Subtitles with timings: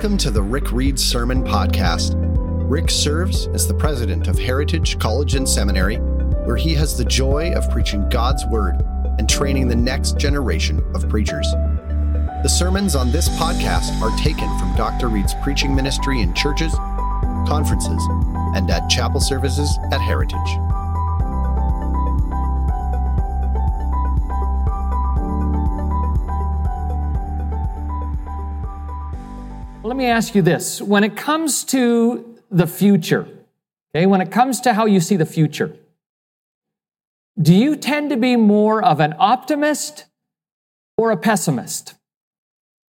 [0.00, 2.14] Welcome to the Rick Reed Sermon Podcast.
[2.70, 5.96] Rick serves as the president of Heritage College and Seminary,
[6.46, 8.76] where he has the joy of preaching God's Word
[9.18, 11.46] and training the next generation of preachers.
[12.42, 15.08] The sermons on this podcast are taken from Dr.
[15.08, 16.72] Reed's preaching ministry in churches,
[17.46, 18.02] conferences,
[18.56, 20.69] and at chapel services at Heritage.
[29.90, 30.80] Let me ask you this.
[30.80, 33.26] When it comes to the future,
[33.92, 35.74] okay, when it comes to how you see the future,
[37.42, 40.04] do you tend to be more of an optimist
[40.96, 41.96] or a pessimist?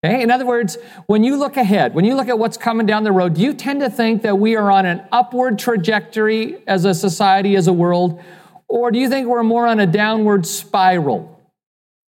[0.04, 0.22] Okay?
[0.22, 3.14] In other words, when you look ahead, when you look at what's coming down the
[3.14, 6.94] road, do you tend to think that we are on an upward trajectory as a
[6.94, 8.22] society, as a world,
[8.68, 11.39] or do you think we're more on a downward spiral?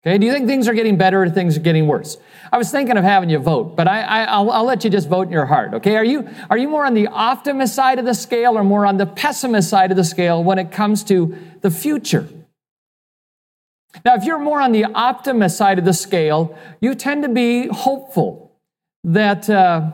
[0.04, 2.16] Okay, do you think things are getting better or things are getting worse?
[2.50, 5.32] I was thinking of having you vote, but I, will let you just vote in
[5.32, 5.74] your heart.
[5.74, 8.84] Okay, are you are you more on the optimist side of the scale or more
[8.84, 12.28] on the pessimist side of the scale when it comes to the future?
[14.04, 17.68] Now, if you're more on the optimist side of the scale, you tend to be
[17.68, 18.58] hopeful
[19.04, 19.92] that uh,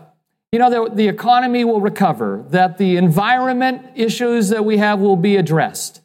[0.53, 5.17] you know the, the economy will recover, that the environment issues that we have will
[5.17, 6.01] be addressed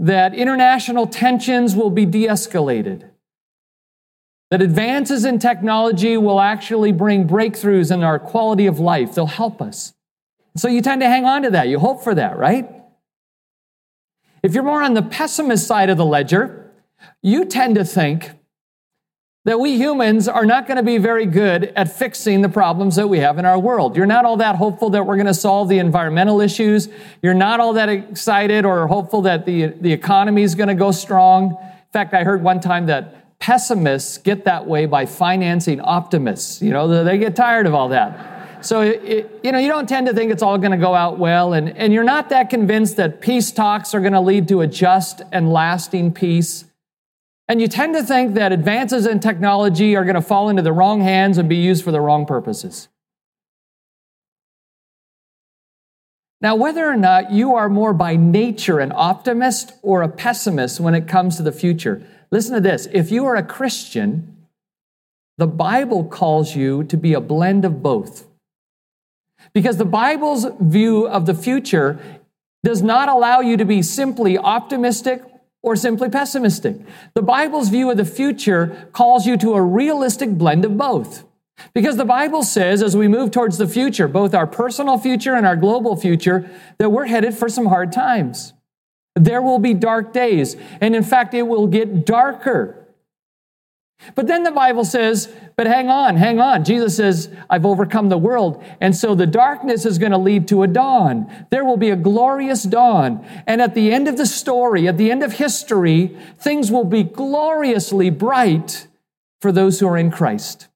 [0.00, 3.10] that international tensions will be de escalated,
[4.50, 9.14] that advances in technology will actually bring breakthroughs in our quality of life.
[9.14, 9.92] They'll help us.
[10.56, 11.68] So you tend to hang on to that.
[11.68, 12.68] You hope for that, right?
[14.42, 16.72] If you're more on the pessimist side of the ledger,
[17.22, 18.30] you tend to think
[19.46, 23.08] that we humans are not going to be very good at fixing the problems that
[23.08, 23.96] we have in our world.
[23.96, 26.90] You're not all that hopeful that we're going to solve the environmental issues.
[27.22, 30.90] You're not all that excited or hopeful that the, the economy is going to go
[30.90, 31.52] strong.
[31.52, 36.60] In fact, I heard one time that pessimists get that way by financing optimists.
[36.60, 38.62] You know, they get tired of all that.
[38.62, 40.94] So, it, it, you know, you don't tend to think it's all going to go
[40.94, 44.48] out well, and, and you're not that convinced that peace talks are going to lead
[44.48, 46.66] to a just and lasting peace.
[47.50, 50.72] And you tend to think that advances in technology are going to fall into the
[50.72, 52.86] wrong hands and be used for the wrong purposes.
[56.40, 60.94] Now, whether or not you are more by nature an optimist or a pessimist when
[60.94, 62.86] it comes to the future, listen to this.
[62.92, 64.46] If you are a Christian,
[65.36, 68.28] the Bible calls you to be a blend of both.
[69.52, 71.98] Because the Bible's view of the future
[72.62, 75.24] does not allow you to be simply optimistic
[75.62, 76.76] or simply pessimistic.
[77.14, 81.24] The Bible's view of the future calls you to a realistic blend of both.
[81.74, 85.46] Because the Bible says, as we move towards the future, both our personal future and
[85.46, 88.54] our global future, that we're headed for some hard times.
[89.14, 90.56] There will be dark days.
[90.80, 92.79] And in fact, it will get darker.
[94.14, 96.64] But then the Bible says, but hang on, hang on.
[96.64, 98.64] Jesus says, I've overcome the world.
[98.80, 101.30] And so the darkness is going to lead to a dawn.
[101.50, 103.24] There will be a glorious dawn.
[103.46, 107.02] And at the end of the story, at the end of history, things will be
[107.02, 108.88] gloriously bright
[109.40, 110.68] for those who are in Christ.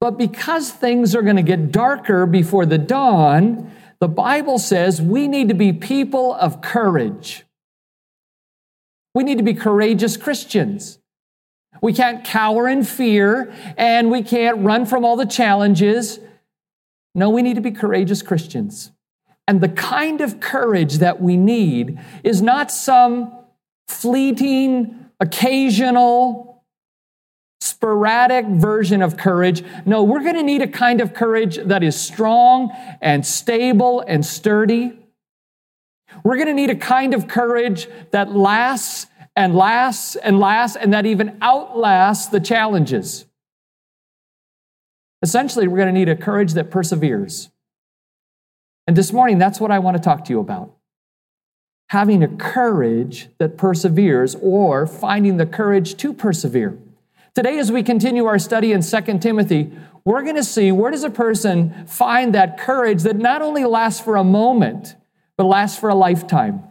[0.00, 5.26] But because things are going to get darker before the dawn, the Bible says we
[5.26, 7.44] need to be people of courage.
[9.18, 11.00] We need to be courageous Christians.
[11.82, 16.20] We can't cower in fear and we can't run from all the challenges.
[17.16, 18.92] No, we need to be courageous Christians.
[19.48, 23.36] And the kind of courage that we need is not some
[23.88, 26.62] fleeting, occasional,
[27.60, 29.64] sporadic version of courage.
[29.84, 32.70] No, we're going to need a kind of courage that is strong
[33.00, 34.96] and stable and sturdy.
[36.24, 39.07] We're going to need a kind of courage that lasts
[39.38, 43.24] and lasts and lasts and that even outlasts the challenges.
[45.22, 47.48] Essentially, we're going to need a courage that perseveres.
[48.88, 50.74] And this morning, that's what I want to talk to you about.
[51.90, 56.76] Having a courage that perseveres or finding the courage to persevere.
[57.36, 59.70] Today, as we continue our study in 2 Timothy,
[60.04, 64.00] we're going to see where does a person find that courage that not only lasts
[64.00, 64.96] for a moment,
[65.36, 66.67] but lasts for a lifetime.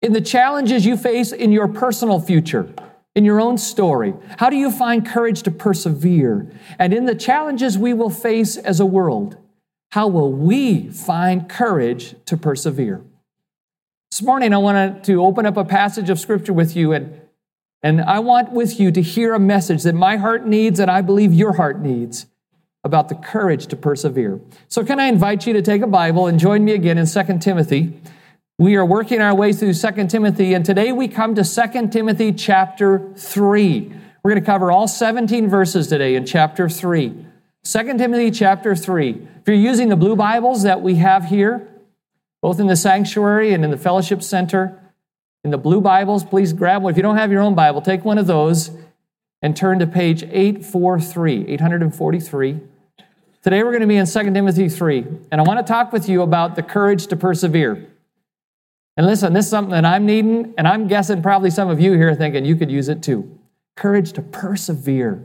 [0.00, 2.72] In the challenges you face in your personal future,
[3.16, 6.48] in your own story, how do you find courage to persevere?
[6.78, 9.36] And in the challenges we will face as a world,
[9.90, 13.02] how will we find courage to persevere?
[14.12, 17.20] This morning, I wanted to open up a passage of scripture with you, and,
[17.82, 21.00] and I want with you to hear a message that my heart needs and I
[21.00, 22.26] believe your heart needs
[22.84, 24.40] about the courage to persevere.
[24.68, 27.38] So, can I invite you to take a Bible and join me again in 2
[27.38, 28.00] Timothy?
[28.60, 32.32] We are working our way through 2 Timothy, and today we come to 2 Timothy
[32.32, 33.92] chapter 3.
[34.24, 37.24] We're going to cover all 17 verses today in chapter 3.
[37.62, 39.10] 2 Timothy chapter 3.
[39.10, 41.68] If you're using the blue Bibles that we have here,
[42.42, 44.76] both in the sanctuary and in the fellowship center,
[45.44, 46.90] in the blue Bibles, please grab one.
[46.90, 48.72] If you don't have your own Bible, take one of those
[49.40, 52.60] and turn to page 843, 843.
[53.40, 56.08] Today we're going to be in 2 Timothy 3, and I want to talk with
[56.08, 57.86] you about the courage to persevere.
[58.98, 61.92] And listen, this is something that I'm needing, and I'm guessing probably some of you
[61.92, 63.38] here thinking you could use it too.
[63.76, 65.24] Courage to persevere.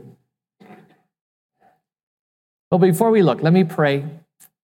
[2.70, 4.04] But before we look, let me pray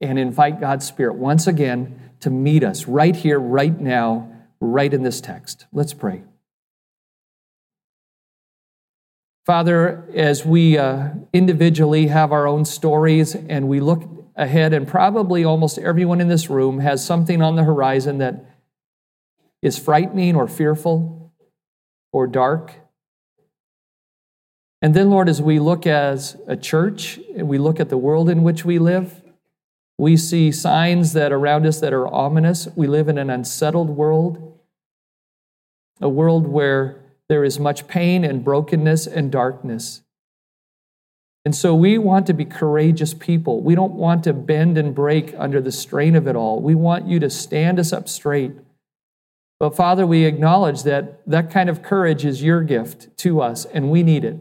[0.00, 4.30] and invite God's Spirit once again to meet us right here, right now,
[4.60, 5.66] right in this text.
[5.72, 6.22] Let's pray.
[9.44, 14.04] Father, as we uh, individually have our own stories and we look
[14.36, 18.44] ahead, and probably almost everyone in this room has something on the horizon that
[19.62, 21.32] is frightening or fearful
[22.12, 22.74] or dark.
[24.82, 28.30] And then, Lord, as we look as a church and we look at the world
[28.30, 29.22] in which we live,
[29.98, 32.66] we see signs that around us that are ominous.
[32.74, 34.58] We live in an unsettled world,
[36.00, 36.96] a world where
[37.28, 40.00] there is much pain and brokenness and darkness.
[41.44, 43.62] And so we want to be courageous people.
[43.62, 46.60] We don't want to bend and break under the strain of it all.
[46.60, 48.52] We want you to stand us up straight.
[49.60, 53.90] But Father, we acknowledge that that kind of courage is your gift to us, and
[53.90, 54.38] we need it.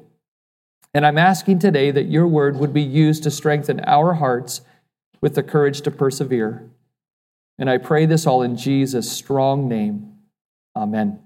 [0.94, 4.62] And I'm asking today that your word would be used to strengthen our hearts
[5.22, 6.70] with the courage to persevere.
[7.60, 10.14] And I pray this all in Jesus' strong name.
[10.74, 11.20] Amen.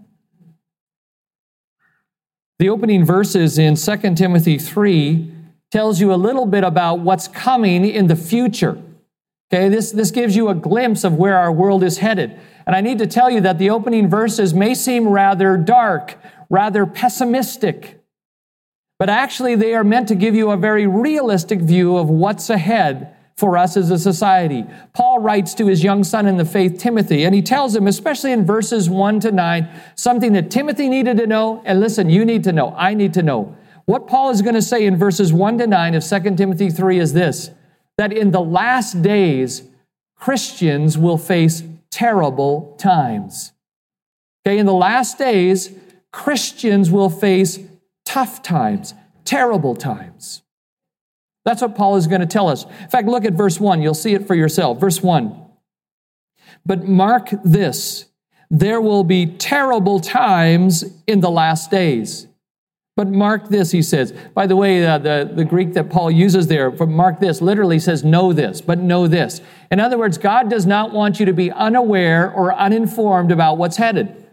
[2.57, 5.31] The opening verses in 2 Timothy 3
[5.71, 8.81] tells you a little bit about what's coming in the future.
[9.53, 12.39] Okay, this, this gives you a glimpse of where our world is headed.
[12.65, 16.17] And I need to tell you that the opening verses may seem rather dark,
[16.49, 17.99] rather pessimistic,
[18.99, 23.13] but actually they are meant to give you a very realistic view of what's ahead
[23.35, 24.63] for us as a society.
[24.93, 28.31] Paul writes to his young son in the faith, Timothy, and he tells him, especially
[28.31, 31.61] in verses 1 to 9, something that Timothy needed to know.
[31.65, 32.73] And listen, you need to know.
[32.77, 33.57] I need to know.
[33.85, 36.99] What Paul is going to say in verses 1 to 9 of 2 Timothy 3
[36.99, 37.49] is this
[37.97, 39.63] that in the last days,
[40.15, 41.61] Christians will face
[41.93, 43.53] terrible times.
[44.45, 45.71] Okay, in the last days,
[46.11, 47.59] Christians will face
[48.03, 48.93] tough times,
[49.25, 50.41] terrible times.
[51.45, 52.65] That's what Paul is going to tell us.
[52.65, 53.81] In fact, look at verse 1.
[53.81, 54.79] You'll see it for yourself.
[54.79, 55.35] Verse 1.
[56.65, 58.05] But mark this
[58.49, 62.27] there will be terrible times in the last days.
[62.95, 64.13] But mark this, he says.
[64.35, 67.79] By the way, uh, the, the Greek that Paul uses there for mark this literally
[67.79, 69.41] says know this, but know this.
[69.71, 73.77] In other words, God does not want you to be unaware or uninformed about what's
[73.77, 74.23] headed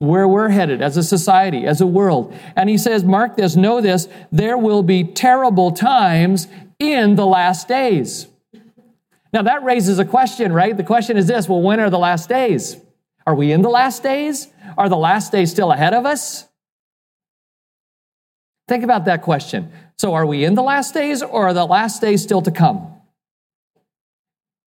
[0.00, 2.34] where we're headed as a society, as a world.
[2.56, 6.48] And he says, Mark this, know this, there will be terrible times
[6.78, 8.26] in the last days.
[9.32, 10.74] Now that raises a question, right?
[10.74, 12.78] The question is this well, when are the last days?
[13.26, 14.48] Are we in the last days?
[14.78, 16.48] Are the last days still ahead of us?
[18.70, 19.72] Think about that question.
[19.98, 22.94] So, are we in the last days or are the last days still to come?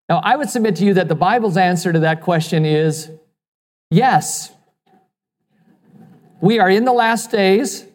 [0.10, 3.10] Now, I would submit to you that the Bible's answer to that question is
[3.90, 4.52] yes.
[6.42, 7.86] We are in the last days,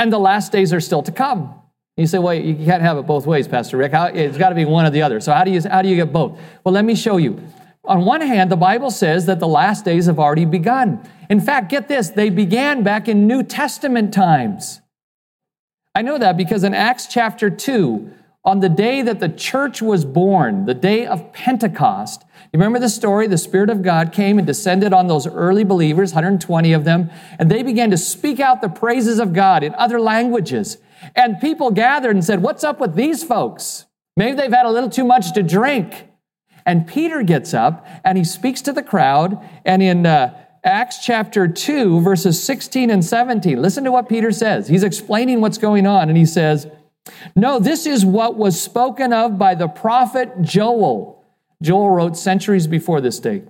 [0.00, 1.54] and the last days are still to come.
[1.96, 3.92] You say, well, you can't have it both ways, Pastor Rick.
[3.94, 5.20] It's got to be one or the other.
[5.20, 6.36] So, how do, you, how do you get both?
[6.64, 7.40] Well, let me show you.
[7.84, 11.08] On one hand, the Bible says that the last days have already begun.
[11.30, 14.80] In fact, get this, they began back in New Testament times.
[15.94, 18.10] I know that because in Acts chapter 2,
[18.44, 22.88] on the day that the church was born, the day of Pentecost, you remember the
[22.88, 23.26] story?
[23.26, 27.50] The Spirit of God came and descended on those early believers, 120 of them, and
[27.50, 30.76] they began to speak out the praises of God in other languages.
[31.16, 33.86] And people gathered and said, What's up with these folks?
[34.18, 36.08] Maybe they've had a little too much to drink.
[36.66, 39.42] And Peter gets up and he speaks to the crowd.
[39.64, 44.68] And in uh, Acts chapter 2, verses 16 and 17, listen to what Peter says.
[44.68, 46.08] He's explaining what's going on.
[46.08, 46.68] And he says,
[47.34, 51.24] No, this is what was spoken of by the prophet Joel.
[51.60, 53.42] Joel wrote centuries before this day.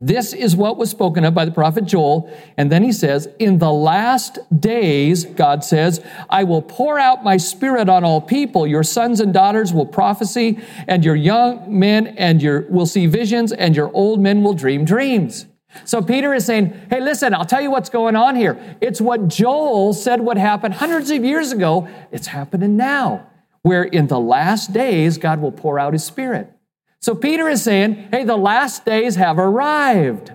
[0.00, 2.28] This is what was spoken of by the prophet Joel.
[2.56, 7.36] And then he says, In the last days, God says, I will pour out my
[7.36, 8.66] spirit on all people.
[8.66, 13.52] Your sons and daughters will prophesy, and your young men and your will see visions,
[13.52, 15.46] and your old men will dream dreams.
[15.84, 18.58] So Peter is saying, Hey, listen, I'll tell you what's going on here.
[18.80, 21.88] It's what Joel said would happen hundreds of years ago.
[22.10, 23.26] It's happening now,
[23.62, 26.52] where in the last days, God will pour out his spirit.
[27.00, 30.32] So Peter is saying, hey, the last days have arrived.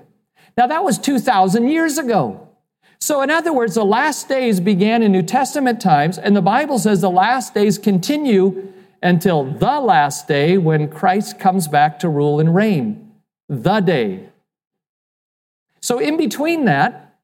[0.58, 2.50] Now, that was 2,000 years ago.
[3.00, 6.78] So, in other words, the last days began in New Testament times, and the Bible
[6.78, 8.72] says the last days continue
[9.02, 13.12] until the last day when Christ comes back to rule and reign.
[13.50, 14.30] The day.
[15.82, 17.20] So, in between that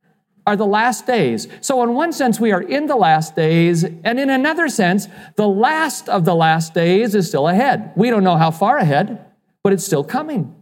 [0.47, 1.47] are the last days.
[1.61, 5.47] So, in one sense, we are in the last days, and in another sense, the
[5.47, 7.91] last of the last days is still ahead.
[7.95, 9.25] We don't know how far ahead,
[9.63, 10.55] but it's still coming.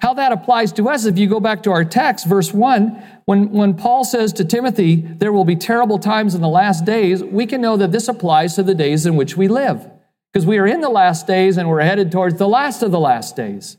[0.00, 3.50] How that applies to us, if you go back to our text, verse 1, when,
[3.50, 7.46] when Paul says to Timothy, there will be terrible times in the last days, we
[7.46, 9.88] can know that this applies to the days in which we live.
[10.32, 13.00] Because we are in the last days and we're headed towards the last of the
[13.00, 13.76] last days.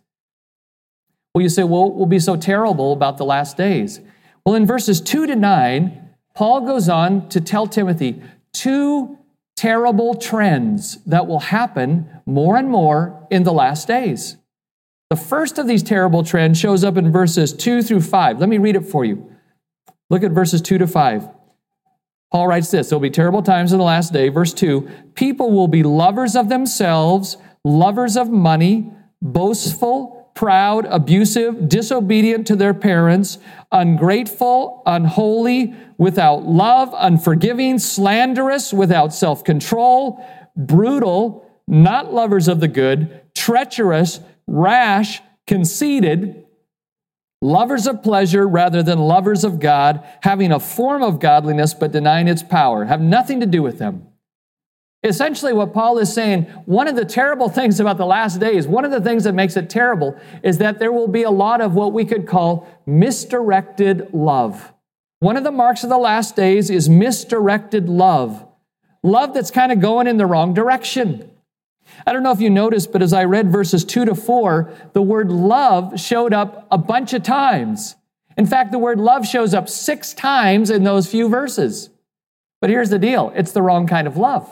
[1.33, 3.99] Well, you say, well, we'll be so terrible about the last days.
[4.45, 8.21] Well, in verses 2 to 9, Paul goes on to tell Timothy
[8.53, 9.17] two
[9.55, 14.37] terrible trends that will happen more and more in the last days.
[15.09, 18.39] The first of these terrible trends shows up in verses 2 through 5.
[18.39, 19.31] Let me read it for you.
[20.09, 21.29] Look at verses 2 to 5.
[22.31, 24.29] Paul writes this There'll be terrible times in the last day.
[24.29, 32.47] Verse 2 People will be lovers of themselves, lovers of money, boastful, proud, abusive, disobedient
[32.47, 33.37] to their parents,
[33.71, 40.25] ungrateful, unholy, without love, unforgiving, slanderous, without self control,
[40.55, 46.45] brutal, not lovers of the good, treacherous rash, conceited,
[47.41, 52.27] lovers of pleasure rather than lovers of God, having a form of godliness but denying
[52.27, 54.07] its power, have nothing to do with them.
[55.03, 58.85] Essentially, what Paul is saying, one of the terrible things about the last days, one
[58.85, 61.73] of the things that makes it terrible, is that there will be a lot of
[61.73, 64.73] what we could call misdirected love.
[65.19, 68.45] One of the marks of the last days is misdirected love.
[69.03, 71.29] Love that's kind of going in the wrong direction.
[72.07, 75.01] I don't know if you noticed, but as I read verses 2 to 4, the
[75.01, 77.95] word love showed up a bunch of times.
[78.37, 81.89] In fact, the word love shows up six times in those few verses.
[82.61, 84.49] But here's the deal it's the wrong kind of love,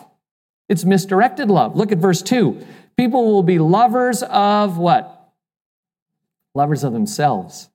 [0.72, 1.75] it's misdirected love.
[1.75, 2.66] Look at verse 2.
[2.98, 5.34] People will be lovers of what?
[6.56, 7.70] Lovers of themselves.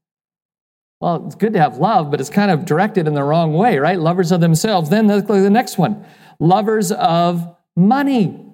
[1.01, 3.79] Well, it's good to have love, but it's kind of directed in the wrong way,
[3.79, 4.01] right?
[4.01, 4.91] Lovers of themselves.
[4.91, 6.05] Then look at the next one
[6.39, 8.47] lovers of money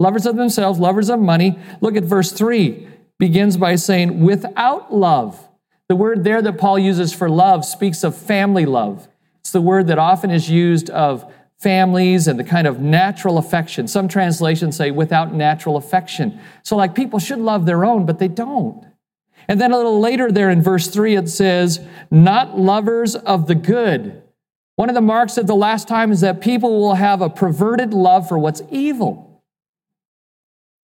[0.00, 1.56] lovers of themselves, lovers of money.
[1.80, 2.88] Look at verse 3,
[3.20, 5.46] begins by saying, without love.
[5.88, 9.06] The word there that Paul uses for love speaks of family love.
[9.40, 13.86] It's the word that often is used of families and the kind of natural affection.
[13.86, 16.40] Some translations say without natural affection.
[16.62, 18.86] So, like, people should love their own, but they don't.
[19.46, 23.54] And then a little later there in verse 3, it says, not lovers of the
[23.54, 24.22] good.
[24.76, 27.92] One of the marks of the last time is that people will have a perverted
[27.92, 29.42] love for what's evil.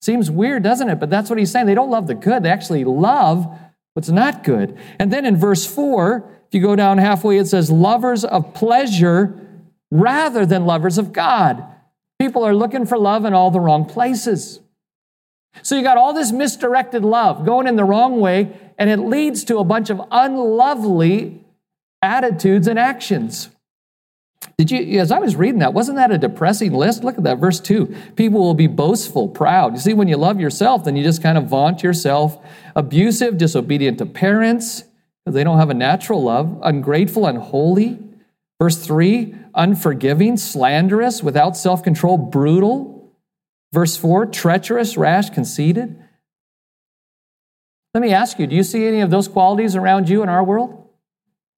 [0.02, 1.00] Seems weird, doesn't it?
[1.00, 1.66] But that's what he's saying.
[1.66, 3.46] They don't love the good, they actually love
[3.94, 4.76] what's not good.
[4.98, 9.45] And then in verse 4, if you go down halfway, it says, lovers of pleasure
[9.90, 11.64] rather than lovers of God.
[12.18, 14.60] People are looking for love in all the wrong places.
[15.62, 19.44] So you got all this misdirected love going in the wrong way, and it leads
[19.44, 21.44] to a bunch of unlovely
[22.02, 23.48] attitudes and actions.
[24.58, 27.04] Did you, as I was reading that, wasn't that a depressing list?
[27.04, 27.94] Look at that, verse 2.
[28.16, 29.74] People will be boastful, proud.
[29.74, 32.38] You see, when you love yourself, then you just kind of vaunt yourself.
[32.74, 34.84] Abusive, disobedient to parents,
[35.26, 36.58] they don't have a natural love.
[36.62, 37.98] Ungrateful, unholy.
[38.60, 43.12] Verse 3, unforgiving, slanderous, without self control, brutal.
[43.72, 46.02] Verse 4, treacherous, rash, conceited.
[47.92, 50.44] Let me ask you, do you see any of those qualities around you in our
[50.44, 50.88] world?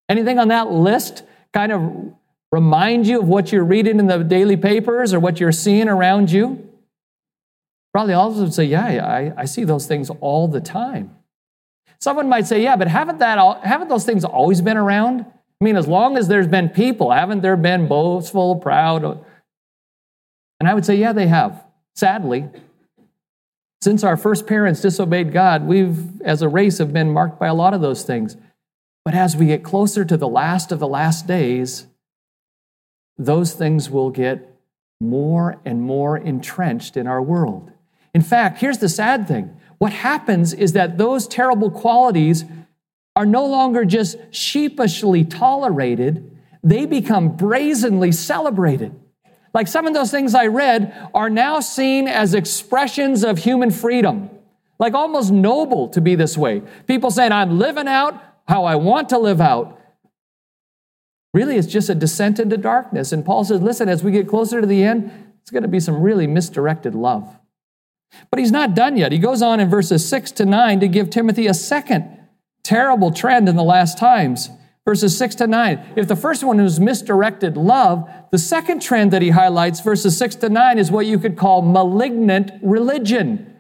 [0.08, 2.14] Anything on that list kind of
[2.50, 6.30] remind you of what you're reading in the daily papers or what you're seeing around
[6.30, 6.68] you?
[7.92, 11.16] Probably all of us would say, Yeah, I, I see those things all the time.
[12.00, 15.26] Someone might say, Yeah, but haven't, that all, haven't those things always been around?
[15.60, 19.24] I mean, as long as there's been people, haven't there been boastful, proud?
[20.60, 21.64] And I would say, Yeah, they have,
[21.96, 22.48] sadly.
[23.80, 27.54] Since our first parents disobeyed God, we've, as a race, have been marked by a
[27.54, 28.36] lot of those things.
[29.04, 31.86] But as we get closer to the last of the last days,
[33.16, 34.56] those things will get
[35.00, 37.70] more and more entrenched in our world.
[38.14, 42.44] In fact, here's the sad thing what happens is that those terrible qualities
[43.18, 48.94] are no longer just sheepishly tolerated, they become brazenly celebrated.
[49.52, 54.30] Like some of those things I read are now seen as expressions of human freedom,
[54.78, 56.62] like almost noble to be this way.
[56.86, 59.80] People saying, I'm living out how I want to live out.
[61.34, 63.10] Really, it's just a descent into darkness.
[63.10, 65.10] And Paul says, listen, as we get closer to the end,
[65.42, 67.36] it's going to be some really misdirected love.
[68.30, 69.10] But he's not done yet.
[69.10, 72.17] He goes on in verses 6 to 9 to give Timothy a second
[72.62, 74.50] terrible trend in the last times.
[74.88, 75.92] verses 6 to 9.
[75.96, 80.36] If the first one is misdirected love, the second trend that he highlights, verses 6
[80.36, 83.54] to 9, is what you could call malignant religion.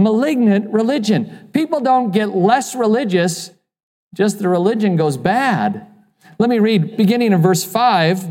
[0.00, 1.50] Malignant religion.
[1.52, 3.52] People don't get less religious,
[4.12, 5.86] just the religion goes bad.
[6.40, 8.26] Let me read, beginning in verse 5.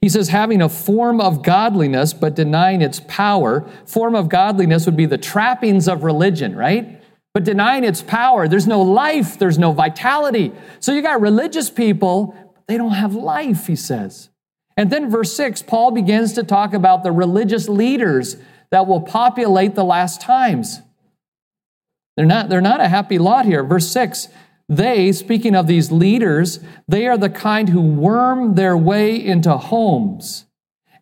[0.00, 3.68] He says, having a form of godliness, but denying its power.
[3.86, 7.02] Form of godliness would be the trappings of religion, right?
[7.34, 10.52] But denying its power, there's no life, there's no vitality.
[10.78, 14.30] So you got religious people, but they don't have life, he says.
[14.76, 18.36] And then verse 6, Paul begins to talk about the religious leaders
[18.70, 20.80] that will populate the last times.
[22.16, 23.64] They're not, they're not a happy lot here.
[23.64, 24.28] Verse 6
[24.66, 30.46] they, speaking of these leaders, they are the kind who worm their way into homes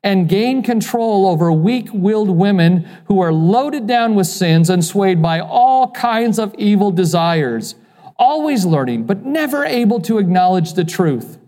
[0.02, 5.22] and gain control over weak willed women who are loaded down with sins and swayed
[5.22, 7.76] by all kinds of evil desires,
[8.18, 11.38] always learning, but never able to acknowledge the truth.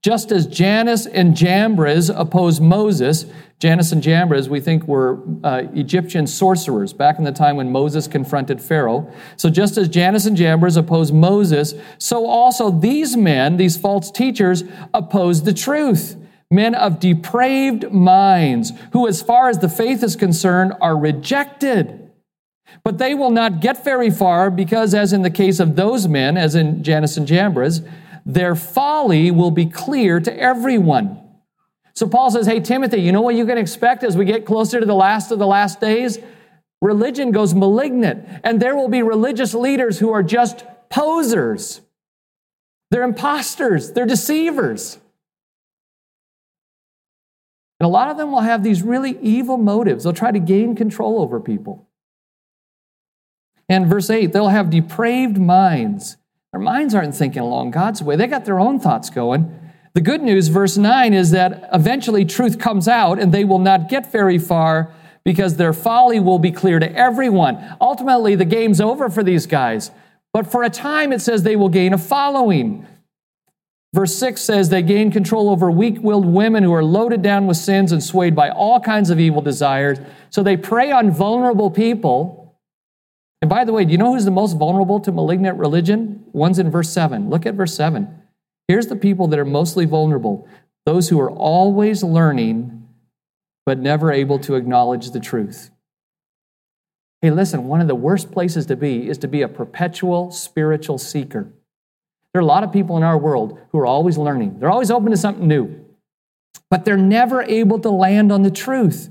[0.00, 3.26] Just as Jannes and Jambres opposed Moses,
[3.58, 8.06] Jannes and Jambres, we think, were uh, Egyptian sorcerers back in the time when Moses
[8.06, 9.12] confronted Pharaoh.
[9.36, 14.62] So, just as Jannes and Jambres opposed Moses, so also these men, these false teachers,
[14.94, 16.16] opposed the truth
[16.50, 22.10] men of depraved minds, who, as far as the faith is concerned, are rejected.
[22.84, 26.36] But they will not get very far because, as in the case of those men,
[26.36, 27.82] as in Jannes and Jambres,
[28.24, 31.18] their folly will be clear to everyone.
[31.94, 34.80] So Paul says, Hey, Timothy, you know what you can expect as we get closer
[34.80, 36.18] to the last of the last days?
[36.80, 41.80] Religion goes malignant, and there will be religious leaders who are just posers.
[42.90, 44.98] They're imposters, they're deceivers.
[47.80, 50.04] And a lot of them will have these really evil motives.
[50.04, 51.88] They'll try to gain control over people.
[53.68, 56.16] And verse 8, they'll have depraved minds.
[56.52, 59.54] Their minds aren't thinking along God's way, they got their own thoughts going.
[59.94, 63.88] The good news, verse 9, is that eventually truth comes out and they will not
[63.88, 64.92] get very far
[65.24, 67.76] because their folly will be clear to everyone.
[67.80, 69.90] Ultimately, the game's over for these guys.
[70.32, 72.86] But for a time, it says they will gain a following.
[73.94, 77.56] Verse 6 says they gain control over weak willed women who are loaded down with
[77.56, 79.98] sins and swayed by all kinds of evil desires.
[80.28, 82.58] So they prey on vulnerable people.
[83.40, 86.24] And by the way, do you know who's the most vulnerable to malignant religion?
[86.32, 87.30] One's in verse 7.
[87.30, 88.14] Look at verse 7.
[88.66, 90.46] Here's the people that are mostly vulnerable
[90.84, 92.88] those who are always learning,
[93.66, 95.70] but never able to acknowledge the truth.
[97.20, 100.96] Hey, listen, one of the worst places to be is to be a perpetual spiritual
[100.96, 101.52] seeker.
[102.38, 104.92] There are a lot of people in our world who are always learning, they're always
[104.92, 105.84] open to something new,
[106.70, 109.08] but they're never able to land on the truth.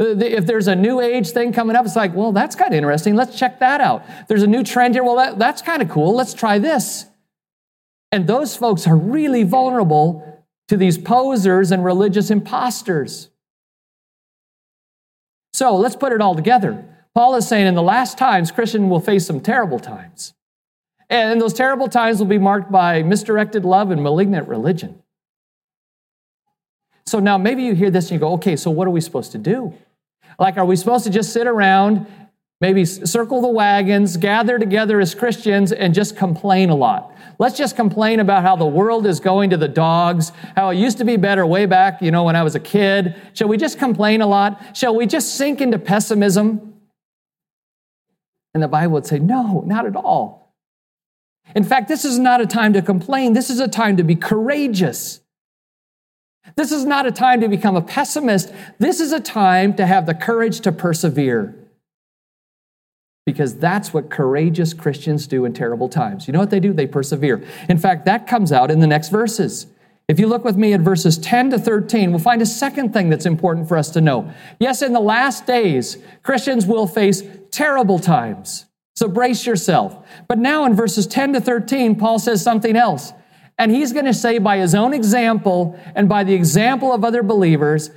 [0.00, 3.14] If there's a new age thing coming up, it's like, well, that's kind of interesting.
[3.14, 4.02] Let's check that out.
[4.26, 5.04] There's a new trend here.
[5.04, 6.16] Well, that, that's kind of cool.
[6.16, 7.06] Let's try this.
[8.10, 13.30] And those folks are really vulnerable to these posers and religious imposters.
[15.52, 16.84] So let's put it all together.
[17.14, 20.34] Paul is saying in the last times, Christian will face some terrible times.
[21.12, 25.02] And those terrible times will be marked by misdirected love and malignant religion.
[27.04, 29.32] So now maybe you hear this and you go, okay, so what are we supposed
[29.32, 29.74] to do?
[30.38, 32.06] Like, are we supposed to just sit around,
[32.62, 37.14] maybe circle the wagons, gather together as Christians, and just complain a lot?
[37.38, 40.96] Let's just complain about how the world is going to the dogs, how it used
[40.96, 43.20] to be better way back, you know, when I was a kid.
[43.34, 44.74] Shall we just complain a lot?
[44.74, 46.80] Shall we just sink into pessimism?
[48.54, 50.41] And the Bible would say, no, not at all.
[51.54, 53.32] In fact, this is not a time to complain.
[53.32, 55.20] This is a time to be courageous.
[56.56, 58.52] This is not a time to become a pessimist.
[58.78, 61.54] This is a time to have the courage to persevere.
[63.24, 66.26] Because that's what courageous Christians do in terrible times.
[66.26, 66.72] You know what they do?
[66.72, 67.44] They persevere.
[67.68, 69.66] In fact, that comes out in the next verses.
[70.08, 73.08] If you look with me at verses 10 to 13, we'll find a second thing
[73.08, 74.32] that's important for us to know.
[74.58, 78.66] Yes, in the last days, Christians will face terrible times.
[78.94, 79.96] So brace yourself.
[80.28, 83.12] But now in verses 10 to 13, Paul says something else.
[83.58, 87.22] And he's going to say by his own example and by the example of other
[87.22, 87.90] believers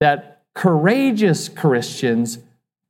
[0.00, 2.38] that courageous Christians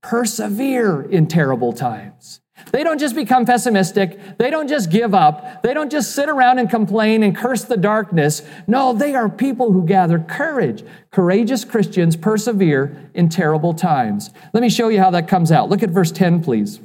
[0.02, 2.40] persevere in terrible times.
[2.72, 4.38] They don't just become pessimistic.
[4.38, 5.62] They don't just give up.
[5.62, 8.42] They don't just sit around and complain and curse the darkness.
[8.66, 10.84] No, they are people who gather courage.
[11.12, 14.30] Courageous Christians persevere in terrible times.
[14.52, 15.68] Let me show you how that comes out.
[15.68, 16.80] Look at verse 10, please.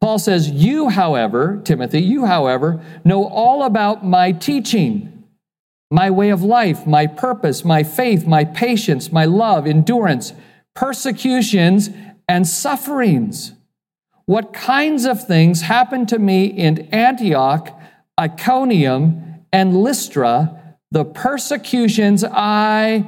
[0.00, 5.24] Paul says, You, however, Timothy, you, however, know all about my teaching,
[5.90, 10.32] my way of life, my purpose, my faith, my patience, my love, endurance,
[10.74, 11.90] persecutions,
[12.28, 13.52] and sufferings.
[14.26, 17.76] what kinds of things happened to me in Antioch,
[18.16, 23.04] Iconium, and Lystra, the persecutions I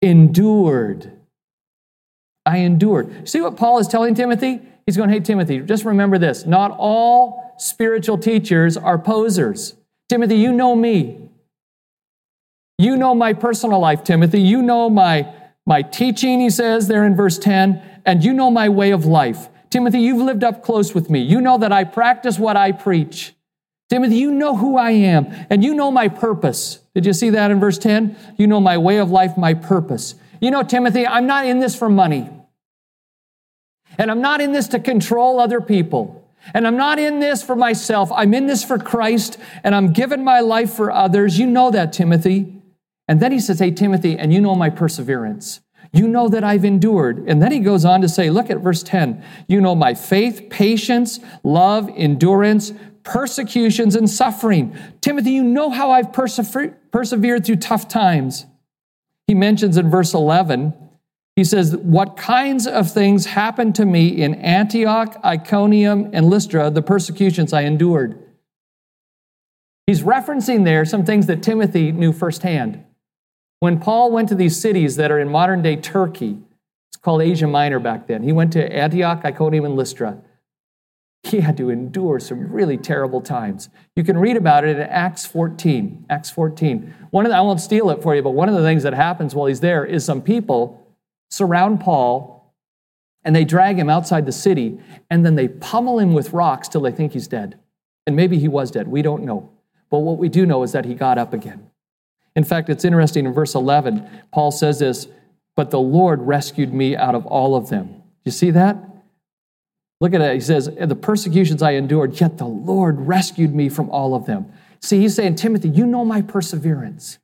[0.00, 1.12] endured.
[2.46, 3.28] I endured.
[3.28, 4.60] See what Paul is telling Timothy?
[4.86, 6.46] He's going, Hey, Timothy, just remember this.
[6.46, 9.74] Not all spiritual teachers are posers.
[10.08, 11.28] Timothy, you know me.
[12.78, 14.40] You know my personal life, Timothy.
[14.40, 15.32] You know my,
[15.64, 19.48] my teaching, he says there in verse 10, and you know my way of life.
[19.70, 21.20] Timothy, you've lived up close with me.
[21.20, 23.34] You know that I practice what I preach.
[23.88, 26.80] Timothy, you know who I am, and you know my purpose.
[26.94, 28.16] Did you see that in verse 10?
[28.36, 30.16] You know my way of life, my purpose.
[30.40, 32.28] You know, Timothy, I'm not in this for money.
[33.98, 36.24] And I'm not in this to control other people.
[36.52, 38.12] And I'm not in this for myself.
[38.12, 41.38] I'm in this for Christ, and I'm giving my life for others.
[41.38, 42.60] You know that, Timothy.
[43.08, 45.60] And then he says, Hey, Timothy, and you know my perseverance.
[45.92, 47.18] You know that I've endured.
[47.28, 49.24] And then he goes on to say, Look at verse 10.
[49.48, 52.72] You know my faith, patience, love, endurance,
[53.04, 54.76] persecutions, and suffering.
[55.00, 58.46] Timothy, you know how I've persevered through tough times.
[59.26, 60.74] He mentions in verse 11,
[61.36, 66.82] he says, What kinds of things happened to me in Antioch, Iconium, and Lystra, the
[66.82, 68.20] persecutions I endured?
[69.86, 72.84] He's referencing there some things that Timothy knew firsthand.
[73.60, 76.38] When Paul went to these cities that are in modern day Turkey,
[76.90, 80.18] it's called Asia Minor back then, he went to Antioch, Iconium, and Lystra.
[81.24, 83.70] He had to endure some really terrible times.
[83.96, 86.04] You can read about it in Acts 14.
[86.10, 86.94] Acts 14.
[87.10, 88.92] One of the, I won't steal it for you, but one of the things that
[88.92, 90.83] happens while he's there is some people
[91.34, 92.54] surround Paul
[93.24, 94.78] and they drag him outside the city
[95.10, 97.58] and then they pummel him with rocks till they think he's dead.
[98.06, 98.86] And maybe he was dead.
[98.86, 99.50] We don't know.
[99.90, 101.70] But what we do know is that he got up again.
[102.36, 105.08] In fact, it's interesting in verse 11, Paul says this,
[105.56, 108.02] but the Lord rescued me out of all of them.
[108.24, 108.76] You see that?
[110.00, 110.34] Look at it.
[110.34, 114.52] He says, The persecutions I endured, yet the Lord rescued me from all of them.
[114.82, 117.18] See, he's saying, Timothy, you know my perseverance.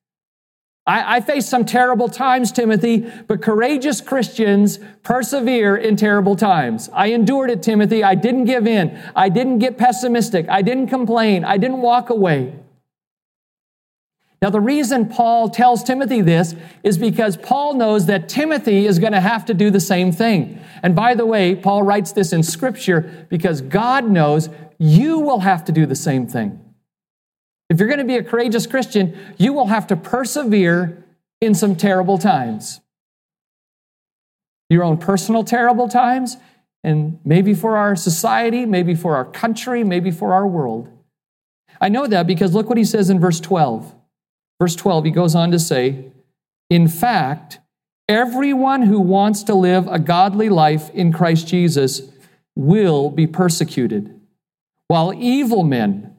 [0.87, 6.89] I, I face some terrible times, Timothy, but courageous Christians persevere in terrible times.
[6.93, 8.03] I endured it, Timothy.
[8.03, 8.99] I didn't give in.
[9.15, 10.49] I didn't get pessimistic.
[10.49, 11.45] I didn't complain.
[11.45, 12.55] I didn't walk away.
[14.43, 19.13] Now, the reason Paul tells Timothy this is because Paul knows that Timothy is going
[19.13, 20.59] to have to do the same thing.
[20.83, 25.63] And by the way, Paul writes this in Scripture because God knows you will have
[25.67, 26.59] to do the same thing.
[27.71, 31.05] If you're going to be a courageous Christian, you will have to persevere
[31.41, 32.81] in some terrible times.
[34.69, 36.37] Your own personal terrible times,
[36.83, 40.89] and maybe for our society, maybe for our country, maybe for our world.
[41.81, 43.95] I know that because look what he says in verse 12.
[44.61, 46.07] Verse 12, he goes on to say,
[46.69, 47.61] In fact,
[48.09, 52.03] everyone who wants to live a godly life in Christ Jesus
[52.57, 54.21] will be persecuted,
[54.89, 56.10] while evil men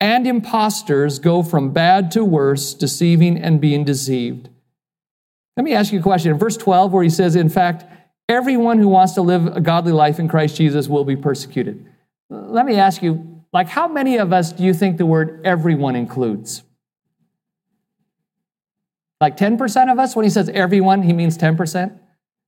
[0.00, 4.48] and impostors go from bad to worse, deceiving and being deceived.
[5.56, 6.32] Let me ask you a question.
[6.32, 7.84] In verse 12, where he says, In fact,
[8.28, 11.86] everyone who wants to live a godly life in Christ Jesus will be persecuted.
[12.28, 15.96] Let me ask you, like, how many of us do you think the word everyone
[15.96, 16.62] includes?
[19.20, 21.98] Like 10% of us, when he says everyone, he means 10%?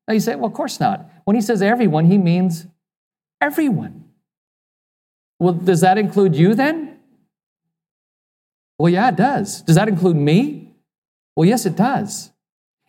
[0.06, 1.10] Now you say, well, of course not.
[1.24, 2.66] When he says everyone, he means
[3.40, 4.04] everyone.
[5.38, 6.97] Well, does that include you then?
[8.78, 9.62] Well, yeah, it does.
[9.62, 10.74] Does that include me?
[11.34, 12.30] Well, yes, it does.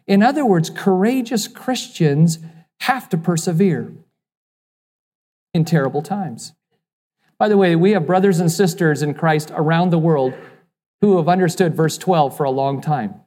[0.07, 2.39] In other words, courageous Christians
[2.81, 3.93] have to persevere
[5.53, 6.53] in terrible times.
[7.37, 10.33] By the way, we have brothers and sisters in Christ around the world
[11.01, 13.21] who have understood verse 12 for a long time.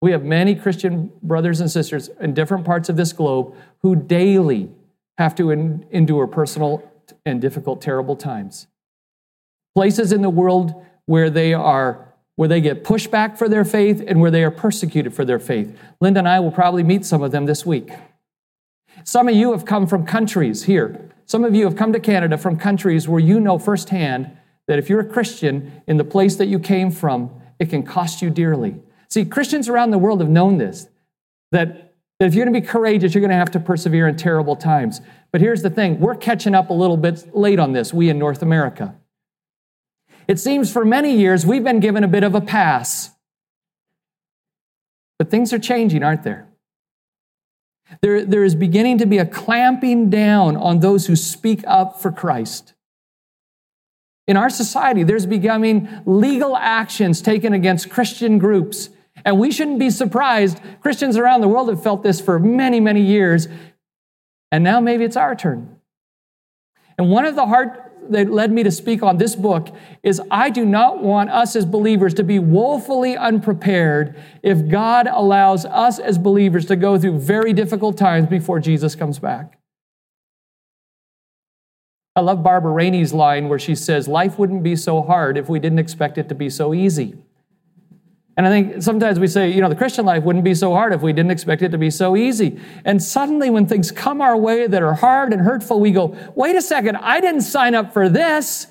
[0.00, 4.70] We have many Christian brothers and sisters in different parts of this globe who daily
[5.18, 6.82] have to en- endure personal
[7.24, 8.66] and difficult, terrible times.
[9.74, 14.20] Places in the world where they are where they get pushback for their faith and
[14.20, 15.76] where they are persecuted for their faith.
[16.00, 17.90] Linda and I will probably meet some of them this week.
[19.04, 21.10] Some of you have come from countries here.
[21.26, 24.36] Some of you have come to Canada from countries where you know firsthand
[24.66, 28.22] that if you're a Christian in the place that you came from, it can cost
[28.22, 28.76] you dearly.
[29.08, 30.88] See, Christians around the world have known this
[31.52, 34.16] that, that if you're going to be courageous, you're going to have to persevere in
[34.16, 35.00] terrible times.
[35.30, 38.18] But here's the thing we're catching up a little bit late on this, we in
[38.18, 38.96] North America.
[40.26, 43.10] It seems for many years we've been given a bit of a pass.
[45.18, 46.48] But things are changing, aren't there?
[48.00, 52.10] There, there is beginning to be a clamping down on those who speak up for
[52.10, 52.72] Christ.
[54.26, 58.88] In our society, there's becoming legal actions taken against Christian groups
[59.24, 60.60] and we shouldn't be surprised.
[60.80, 63.48] Christians around the world have felt this for many, many years.
[64.50, 65.76] And now maybe it's our turn.
[66.98, 70.50] And one of the heart that led me to speak on this book is I
[70.50, 76.18] do not want us as believers to be woefully unprepared if God allows us as
[76.18, 79.58] believers to go through very difficult times before Jesus comes back.
[82.16, 85.58] I love Barbara Rainey's line where she says, Life wouldn't be so hard if we
[85.58, 87.16] didn't expect it to be so easy.
[88.36, 90.92] And I think sometimes we say, you know, the Christian life wouldn't be so hard
[90.92, 92.60] if we didn't expect it to be so easy.
[92.84, 96.56] And suddenly, when things come our way that are hard and hurtful, we go, wait
[96.56, 98.66] a second, I didn't sign up for this.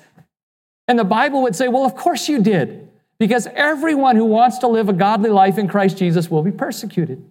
[0.86, 2.90] And the Bible would say, well, of course you did.
[3.18, 7.24] Because everyone who wants to live a godly life in Christ Jesus will be persecuted.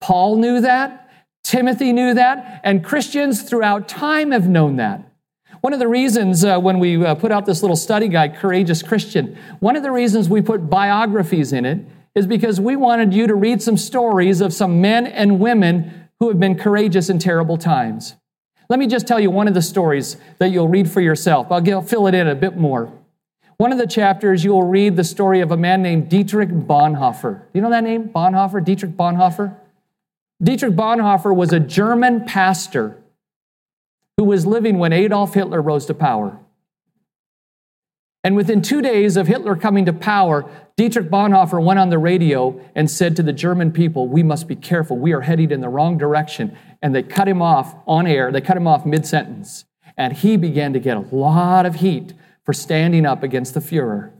[0.00, 1.08] Paul knew that.
[1.44, 2.60] Timothy knew that.
[2.64, 5.09] And Christians throughout time have known that.
[5.60, 8.82] One of the reasons uh, when we uh, put out this little study guide, Courageous
[8.82, 13.26] Christian, one of the reasons we put biographies in it is because we wanted you
[13.26, 17.58] to read some stories of some men and women who have been courageous in terrible
[17.58, 18.16] times.
[18.70, 21.48] Let me just tell you one of the stories that you'll read for yourself.
[21.50, 22.92] I'll get, fill it in a bit more.
[23.58, 27.40] One of the chapters, you will read the story of a man named Dietrich Bonhoeffer.
[27.40, 28.08] Do you know that name?
[28.08, 28.64] Bonhoeffer?
[28.64, 29.54] Dietrich Bonhoeffer?
[30.42, 32.96] Dietrich Bonhoeffer was a German pastor
[34.20, 36.38] who was living when Adolf Hitler rose to power.
[38.22, 40.44] And within two days of Hitler coming to power,
[40.76, 44.56] Dietrich Bonhoeffer went on the radio and said to the German people, We must be
[44.56, 44.98] careful.
[44.98, 46.54] We are heading in the wrong direction.
[46.82, 48.30] And they cut him off on air.
[48.30, 49.64] They cut him off mid sentence.
[49.96, 52.12] And he began to get a lot of heat
[52.44, 54.12] for standing up against the Fuhrer.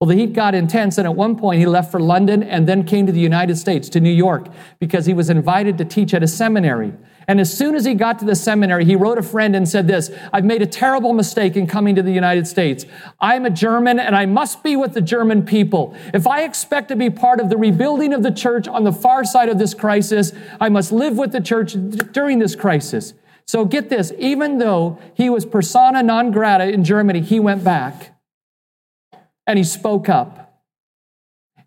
[0.00, 2.84] Well, the heat got intense, and at one point he left for London and then
[2.84, 4.48] came to the United States, to New York,
[4.78, 6.94] because he was invited to teach at a seminary.
[7.26, 9.86] And as soon as he got to the seminary, he wrote a friend and said
[9.86, 12.84] this I've made a terrible mistake in coming to the United States.
[13.20, 15.96] I'm a German and I must be with the German people.
[16.12, 19.24] If I expect to be part of the rebuilding of the church on the far
[19.24, 21.74] side of this crisis, I must live with the church
[22.12, 23.14] during this crisis.
[23.46, 28.14] So get this even though he was persona non grata in Germany, he went back
[29.46, 30.40] and he spoke up.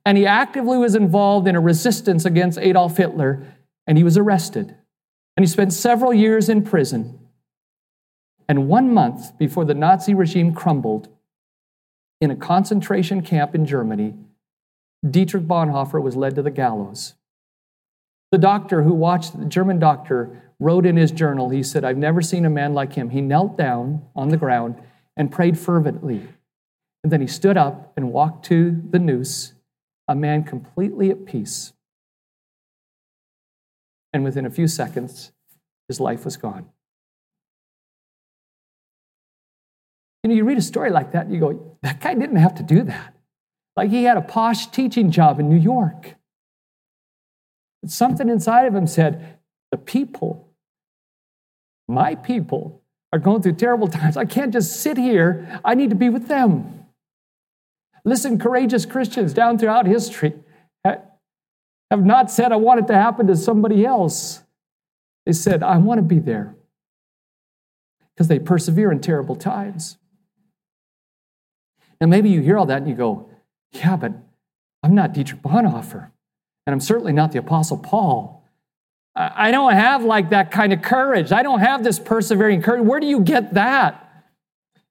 [0.05, 3.45] And he actively was involved in a resistance against Adolf Hitler,
[3.85, 4.73] and he was arrested.
[5.37, 7.19] And he spent several years in prison.
[8.49, 11.09] And one month before the Nazi regime crumbled
[12.19, 14.15] in a concentration camp in Germany,
[15.07, 17.13] Dietrich Bonhoeffer was led to the gallows.
[18.31, 22.21] The doctor who watched, the German doctor, wrote in his journal, he said, I've never
[22.23, 23.11] seen a man like him.
[23.11, 24.81] He knelt down on the ground
[25.15, 26.27] and prayed fervently.
[27.03, 29.53] And then he stood up and walked to the noose,
[30.07, 31.73] a man completely at peace
[34.13, 35.31] and within a few seconds,
[35.87, 36.69] his life was gone.
[40.23, 42.55] You know, you read a story like that, and you go, that guy didn't have
[42.55, 43.13] to do that.
[43.75, 46.15] Like he had a posh teaching job in New York.
[47.81, 49.37] But something inside of him said,
[49.71, 50.49] the people,
[51.87, 52.81] my people,
[53.13, 54.17] are going through terrible times.
[54.17, 55.61] I can't just sit here.
[55.63, 56.85] I need to be with them.
[58.03, 60.33] Listen, courageous Christians down throughout history
[61.91, 64.41] have not said, I want it to happen to somebody else.
[65.25, 66.55] They said, I want to be there
[68.13, 69.97] because they persevere in terrible times.
[71.99, 73.29] Now, maybe you hear all that and you go,
[73.71, 74.13] Yeah, but
[74.83, 76.11] I'm not Dietrich Bonhoeffer,
[76.65, 78.43] and I'm certainly not the Apostle Paul.
[79.15, 81.31] I don't have like that kind of courage.
[81.31, 82.83] I don't have this persevering courage.
[82.85, 84.03] Where do you get that?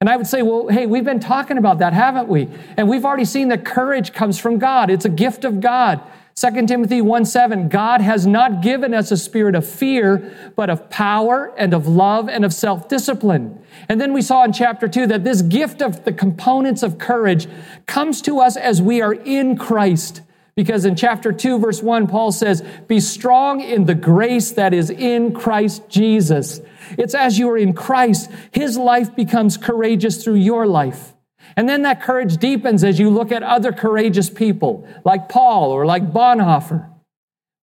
[0.00, 2.48] And I would say, well, hey, we've been talking about that, haven't we?
[2.76, 4.90] And we've already seen that courage comes from God.
[4.90, 6.00] It's a gift of God.
[6.38, 10.90] 2 Timothy 1 7, God has not given us a spirit of fear, but of
[10.90, 13.58] power and of love and of self discipline.
[13.88, 17.48] And then we saw in chapter 2 that this gift of the components of courage
[17.86, 20.20] comes to us as we are in Christ.
[20.54, 24.90] Because in chapter 2, verse 1, Paul says, Be strong in the grace that is
[24.90, 26.60] in Christ Jesus.
[26.98, 31.14] It's as you are in Christ, his life becomes courageous through your life.
[31.56, 35.86] And then that courage deepens as you look at other courageous people like Paul or
[35.86, 36.90] like Bonhoeffer.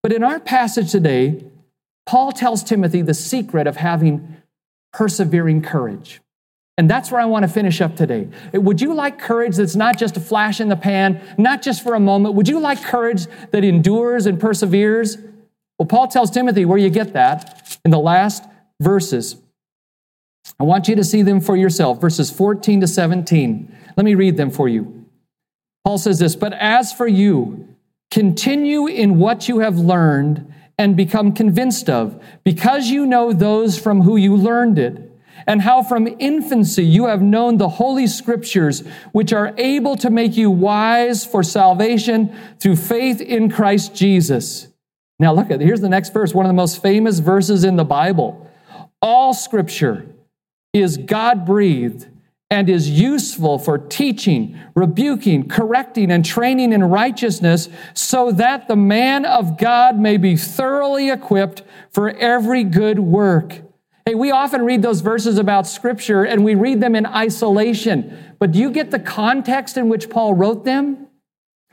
[0.01, 1.43] But in our passage today,
[2.06, 4.38] Paul tells Timothy the secret of having
[4.91, 6.21] persevering courage.
[6.77, 8.29] And that's where I want to finish up today.
[8.51, 11.93] Would you like courage that's not just a flash in the pan, not just for
[11.93, 12.34] a moment?
[12.34, 15.17] Would you like courage that endures and perseveres?
[15.77, 18.43] Well, Paul tells Timothy where you get that in the last
[18.82, 19.36] verses.
[20.60, 23.76] I want you to see them for yourself, verses 14 to 17.
[23.98, 25.06] Let me read them for you.
[25.84, 27.68] Paul says this, but as for you,
[28.10, 34.02] continue in what you have learned and become convinced of, because you know those from
[34.02, 35.12] who you learned it,
[35.46, 40.38] and how from infancy you have known the holy scriptures, which are able to make
[40.38, 44.68] you wise for salvation through faith in Christ Jesus.
[45.20, 47.84] Now look at here's the next verse, one of the most famous verses in the
[47.84, 48.50] Bible.
[49.02, 50.08] All scripture
[50.74, 52.08] is God breathed
[52.50, 59.26] and is useful for teaching, rebuking, correcting, and training in righteousness, so that the man
[59.26, 63.62] of God may be thoroughly equipped for every good work.
[64.06, 68.52] Hey, we often read those verses about Scripture and we read them in isolation, but
[68.52, 71.08] do you get the context in which Paul wrote them?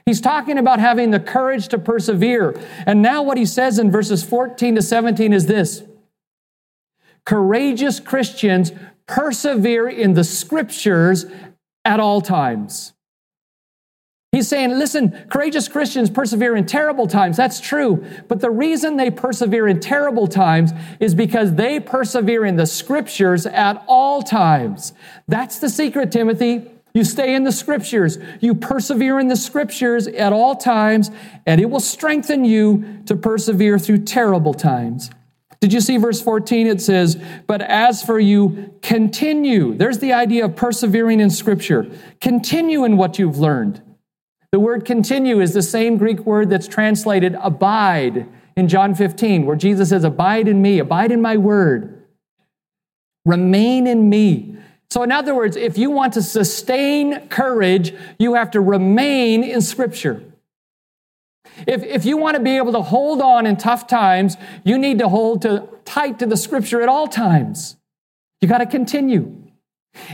[0.06, 2.58] He's talking about having the courage to persevere.
[2.86, 5.82] And now, what he says in verses 14 to 17 is this
[7.24, 8.72] Courageous Christians
[9.10, 11.26] persevere in the scriptures
[11.84, 12.92] at all times.
[14.30, 17.36] He's saying, listen, courageous Christians persevere in terrible times.
[17.36, 18.04] That's true.
[18.28, 20.70] But the reason they persevere in terrible times
[21.00, 24.92] is because they persevere in the scriptures at all times.
[25.26, 26.70] That's the secret, Timothy.
[26.94, 28.18] You stay in the scriptures.
[28.38, 31.10] You persevere in the scriptures at all times,
[31.46, 35.10] and it will strengthen you to persevere through terrible times.
[35.60, 36.66] Did you see verse 14?
[36.66, 39.74] It says, But as for you, continue.
[39.74, 41.90] There's the idea of persevering in Scripture.
[42.20, 43.82] Continue in what you've learned.
[44.52, 49.54] The word continue is the same Greek word that's translated abide in John 15, where
[49.54, 52.04] Jesus says, Abide in me, abide in my word,
[53.24, 54.56] remain in me.
[54.88, 59.60] So, in other words, if you want to sustain courage, you have to remain in
[59.60, 60.24] Scripture.
[61.66, 64.98] If, if you want to be able to hold on in tough times, you need
[64.98, 67.76] to hold to, tight to the scripture at all times.
[68.40, 69.36] You got to continue.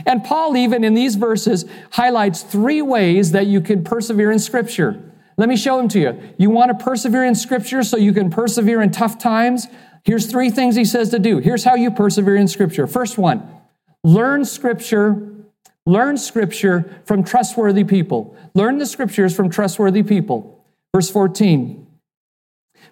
[0.05, 5.01] And Paul, even in these verses, highlights three ways that you can persevere in scripture.
[5.37, 6.19] Let me show them to you.
[6.37, 9.67] You want to persevere in scripture so you can persevere in tough times?
[10.03, 11.37] Here's three things he says to do.
[11.37, 12.87] Here's how you persevere in scripture.
[12.87, 13.47] First one,
[14.03, 15.33] learn scripture.
[15.85, 18.35] Learn scripture from trustworthy people.
[18.53, 20.56] Learn the scriptures from trustworthy people.
[20.93, 21.87] Verse 14.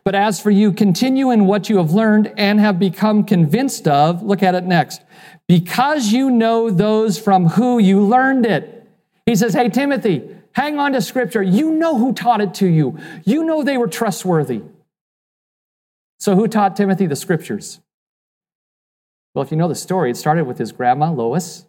[0.03, 4.21] But as for you, continue in what you have learned and have become convinced of.
[4.21, 5.01] Look at it next.
[5.47, 8.87] Because you know those from who you learned it.
[9.25, 11.41] He says, Hey, Timothy, hang on to scripture.
[11.41, 12.99] You know who taught it to you.
[13.25, 14.61] You know they were trustworthy.
[16.19, 17.81] So, who taught Timothy the scriptures?
[19.33, 21.65] Well, if you know the story, it started with his grandma, Lois,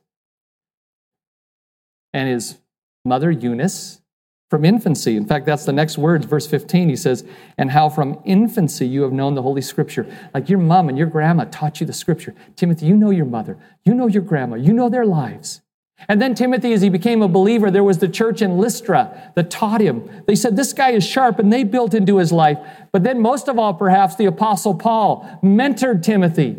[2.13, 2.59] and his
[3.05, 4.01] mother, Eunice,
[4.49, 5.17] from infancy.
[5.17, 6.89] In fact, that's the next words, verse 15.
[6.89, 7.25] He says,
[7.59, 10.07] And how from infancy you have known the Holy Scripture.
[10.33, 12.35] Like your mom and your grandma taught you the Scripture.
[12.55, 15.63] Timothy, you know your mother, you know your grandma, you know their lives.
[16.09, 19.51] And then Timothy, as he became a believer, there was the church in Lystra that
[19.51, 20.09] taught him.
[20.27, 22.59] They said, This guy is sharp, and they built into his life.
[22.93, 26.59] But then, most of all, perhaps, the Apostle Paul mentored Timothy.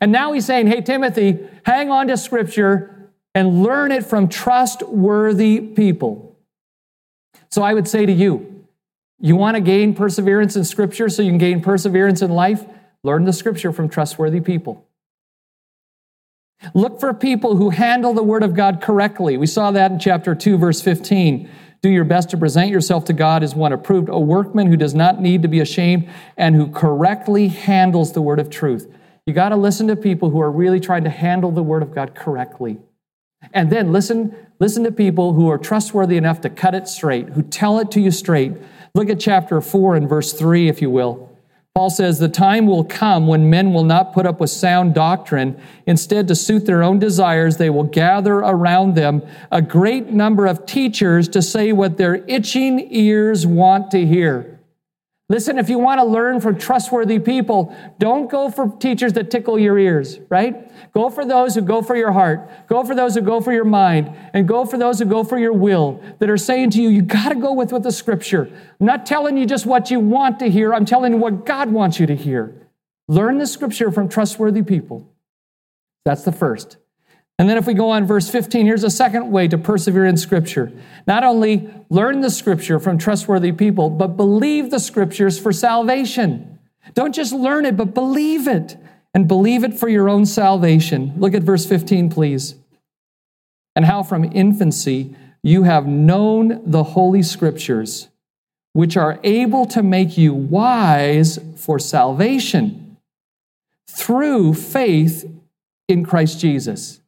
[0.00, 5.60] And now he's saying, Hey, Timothy, hang on to Scripture and learn it from trustworthy
[5.60, 6.29] people.
[7.50, 8.64] So I would say to you,
[9.18, 12.64] you want to gain perseverance in Scripture so you can gain perseverance in life?
[13.02, 14.86] Learn the Scripture from trustworthy people.
[16.74, 19.36] Look for people who handle the Word of God correctly.
[19.36, 21.48] We saw that in chapter 2, verse 15.
[21.82, 24.94] Do your best to present yourself to God as one approved, a workman who does
[24.94, 28.86] not need to be ashamed and who correctly handles the Word of truth.
[29.24, 31.94] You got to listen to people who are really trying to handle the Word of
[31.94, 32.78] God correctly.
[33.52, 37.42] And then listen, listen to people who are trustworthy enough to cut it straight, who
[37.42, 38.52] tell it to you straight.
[38.94, 41.30] Look at chapter 4 and verse 3, if you will.
[41.74, 45.60] Paul says, The time will come when men will not put up with sound doctrine.
[45.86, 49.22] Instead, to suit their own desires, they will gather around them
[49.52, 54.49] a great number of teachers to say what their itching ears want to hear.
[55.30, 59.60] Listen, if you want to learn from trustworthy people, don't go for teachers that tickle
[59.60, 60.68] your ears, right?
[60.92, 62.50] Go for those who go for your heart.
[62.66, 64.12] Go for those who go for your mind.
[64.34, 67.02] And go for those who go for your will that are saying to you, you
[67.02, 68.50] got to go with what the scripture.
[68.80, 70.74] I'm not telling you just what you want to hear.
[70.74, 72.66] I'm telling you what God wants you to hear.
[73.06, 75.14] Learn the scripture from trustworthy people.
[76.04, 76.76] That's the first.
[77.40, 80.18] And then if we go on verse 15, here's a second way to persevere in
[80.18, 80.70] Scripture.
[81.06, 86.58] Not only learn the Scripture from trustworthy people, but believe the Scriptures for salvation.
[86.92, 88.76] Don't just learn it, but believe it
[89.14, 91.14] and believe it for your own salvation.
[91.16, 92.56] Look at verse 15, please.
[93.74, 98.08] And how from infancy you have known the Holy Scriptures,
[98.74, 102.98] which are able to make you wise for salvation
[103.88, 105.24] through faith
[105.88, 106.99] in Christ Jesus.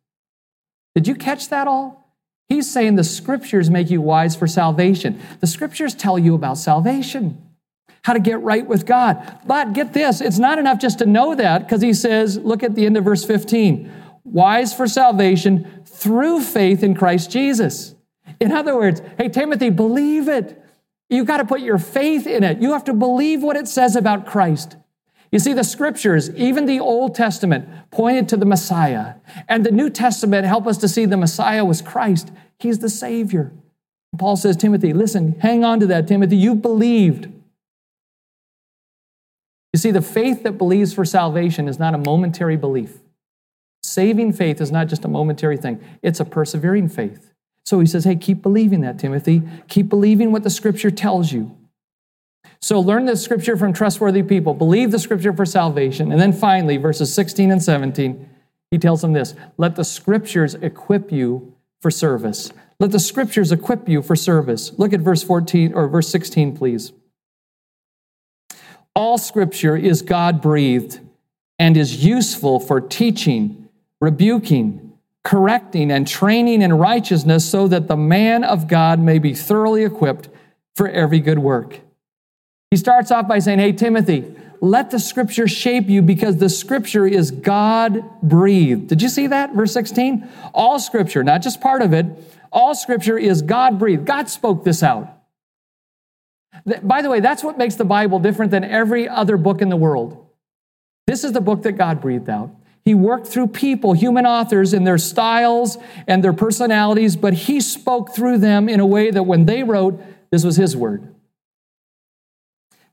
[0.94, 2.02] Did you catch that all?
[2.48, 5.20] He's saying the scriptures make you wise for salvation.
[5.40, 7.40] The scriptures tell you about salvation,
[8.02, 9.38] how to get right with God.
[9.46, 12.74] But get this, it's not enough just to know that because he says, look at
[12.74, 13.90] the end of verse 15
[14.24, 17.94] wise for salvation through faith in Christ Jesus.
[18.40, 20.58] In other words, hey, Timothy, believe it.
[21.08, 22.58] You've got to put your faith in it.
[22.62, 24.76] You have to believe what it says about Christ.
[25.32, 29.14] You see, the scriptures, even the Old Testament, pointed to the Messiah.
[29.48, 32.30] And the New Testament help us to see the Messiah was Christ.
[32.58, 33.50] He's the Savior.
[34.18, 36.36] Paul says, Timothy, listen, hang on to that, Timothy.
[36.36, 37.28] You believed.
[39.72, 42.98] You see, the faith that believes for salvation is not a momentary belief.
[43.82, 47.32] Saving faith is not just a momentary thing, it's a persevering faith.
[47.64, 49.42] So he says, hey, keep believing that, Timothy.
[49.68, 51.56] Keep believing what the scripture tells you.
[52.62, 56.12] So learn the scripture from trustworthy people, believe the scripture for salvation.
[56.12, 58.28] And then finally, verses 16 and 17,
[58.70, 62.52] he tells them this let the scriptures equip you for service.
[62.78, 64.72] Let the scriptures equip you for service.
[64.78, 66.92] Look at verse 14 or verse 16, please.
[68.94, 71.00] All scripture is God breathed
[71.58, 73.68] and is useful for teaching,
[74.00, 74.92] rebuking,
[75.24, 80.28] correcting, and training in righteousness so that the man of God may be thoroughly equipped
[80.76, 81.80] for every good work.
[82.72, 87.06] He starts off by saying, Hey, Timothy, let the scripture shape you because the scripture
[87.06, 88.86] is God breathed.
[88.86, 89.54] Did you see that?
[89.54, 90.26] Verse 16?
[90.54, 92.06] All scripture, not just part of it,
[92.50, 94.06] all scripture is God breathed.
[94.06, 95.06] God spoke this out.
[96.82, 99.76] By the way, that's what makes the Bible different than every other book in the
[99.76, 100.26] world.
[101.06, 102.56] This is the book that God breathed out.
[102.86, 108.14] He worked through people, human authors, in their styles and their personalities, but He spoke
[108.14, 111.11] through them in a way that when they wrote, this was His word.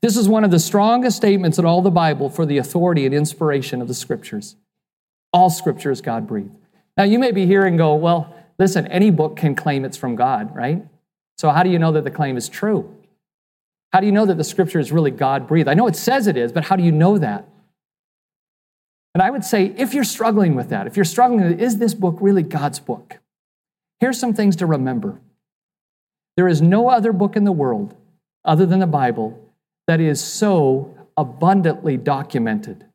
[0.02, 3.14] This is one of the strongest statements in all the Bible for the authority and
[3.14, 4.56] inspiration of the scriptures.
[5.32, 6.54] All scripture is God breathed.
[6.96, 10.16] Now, you may be here and go, well, listen, any book can claim it's from
[10.16, 10.84] God, right?
[11.38, 12.94] So, how do you know that the claim is true?
[13.92, 15.68] How do you know that the scripture is really God breathed?
[15.68, 17.46] I know it says it is, but how do you know that?
[19.14, 21.94] And I would say, if you're struggling with that, if you're struggling with, is this
[21.94, 23.18] book really God's book?
[23.98, 25.20] Here's some things to remember.
[26.36, 27.94] There is no other book in the world,
[28.44, 29.49] other than the Bible,
[29.86, 32.86] that is so abundantly documented.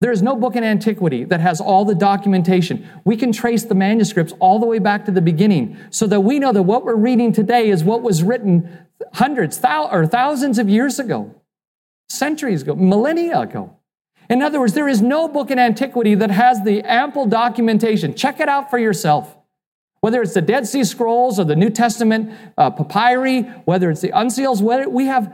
[0.00, 2.88] There is no book in antiquity that has all the documentation.
[3.04, 6.40] We can trace the manuscripts all the way back to the beginning so that we
[6.40, 10.68] know that what we're reading today is what was written hundreds thou- or thousands of
[10.68, 11.32] years ago,
[12.08, 13.76] centuries ago, millennia ago.
[14.28, 18.14] In other words, there is no book in antiquity that has the ample documentation.
[18.14, 19.36] Check it out for yourself.
[20.00, 24.10] Whether it's the Dead Sea Scrolls or the New Testament uh, papyri, whether it's the
[24.10, 25.32] uncials, whether we have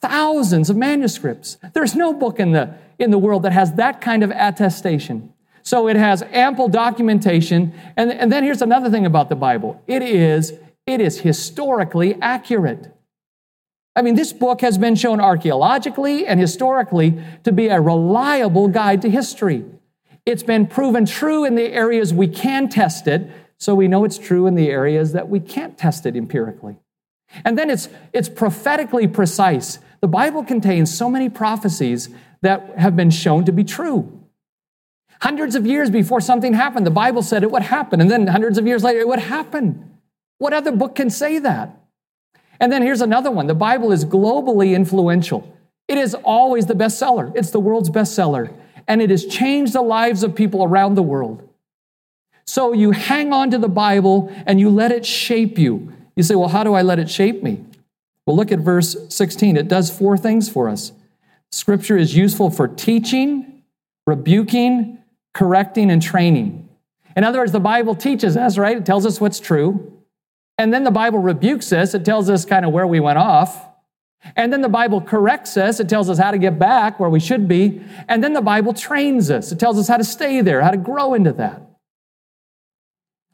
[0.00, 1.58] thousands of manuscripts.
[1.72, 5.32] There's no book in the, in the world that has that kind of attestation.
[5.62, 7.74] So it has ample documentation.
[7.96, 10.54] And, and then here's another thing about the Bible it is,
[10.86, 12.94] it is historically accurate.
[13.96, 19.02] I mean, this book has been shown archaeologically and historically to be a reliable guide
[19.02, 19.64] to history.
[20.24, 23.28] It's been proven true in the areas we can test it,
[23.58, 26.76] so we know it's true in the areas that we can't test it empirically.
[27.44, 29.78] And then it's, it's prophetically precise.
[30.00, 32.08] The Bible contains so many prophecies
[32.42, 34.20] that have been shown to be true.
[35.20, 38.00] Hundreds of years before something happened, the Bible said it would happen.
[38.00, 39.98] And then hundreds of years later, it would happen.
[40.38, 41.76] What other book can say that?
[42.58, 45.56] And then here's another one the Bible is globally influential.
[45.88, 48.52] It is always the bestseller, it's the world's bestseller.
[48.88, 51.48] And it has changed the lives of people around the world.
[52.44, 55.92] So you hang on to the Bible and you let it shape you.
[56.16, 57.64] You say, well, how do I let it shape me?
[58.26, 59.56] Well, look at verse 16.
[59.56, 60.92] It does four things for us.
[61.50, 63.62] Scripture is useful for teaching,
[64.06, 64.98] rebuking,
[65.34, 66.68] correcting, and training.
[67.16, 68.76] In other words, the Bible teaches us, right?
[68.76, 70.00] It tells us what's true.
[70.58, 71.94] And then the Bible rebukes us.
[71.94, 73.66] It tells us kind of where we went off.
[74.36, 75.80] And then the Bible corrects us.
[75.80, 77.82] It tells us how to get back where we should be.
[78.08, 79.50] And then the Bible trains us.
[79.50, 81.62] It tells us how to stay there, how to grow into that.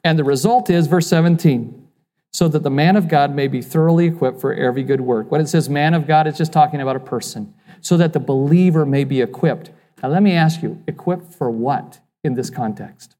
[0.03, 1.86] And the result is, verse 17,
[2.33, 5.31] so that the man of God may be thoroughly equipped for every good work.
[5.31, 8.19] When it says man of God, it's just talking about a person, so that the
[8.19, 9.71] believer may be equipped.
[10.01, 13.15] Now, let me ask you equipped for what in this context?